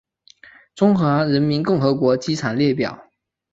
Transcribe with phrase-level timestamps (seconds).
[0.73, 3.07] 中华人民共和国机场列表